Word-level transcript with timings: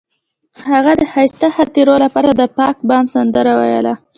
هغې 0.71 0.93
د 0.99 1.03
ښایسته 1.11 1.47
خاطرو 1.55 1.95
لپاره 2.03 2.29
د 2.33 2.41
پاک 2.57 2.77
بام 2.89 3.05
سندره 3.15 3.53
ویله. 3.59 3.93